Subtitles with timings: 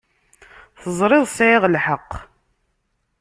[0.81, 2.09] Teẓriḍ sεiɣ lḥeqq.